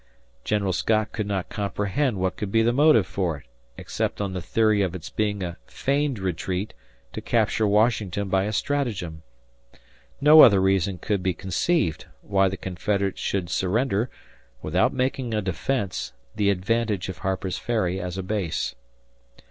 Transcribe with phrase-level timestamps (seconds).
[0.43, 3.43] General Scott could not comprehend what could be the motive for it,
[3.77, 6.73] except on the theory of its being a feigned retreat
[7.13, 9.21] to capture Washington by a stratagem.
[10.19, 14.09] No other reason could be conceived why the Confederates should surrender,
[14.63, 18.73] without making a defense, the advantage of Harper's Ferry as a base.